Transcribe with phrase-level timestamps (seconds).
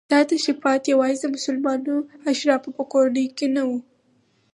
[0.13, 1.95] دا تشریفات یوازې د مسلمانو
[2.31, 3.79] اشرافو په کورنیو کې نه وو.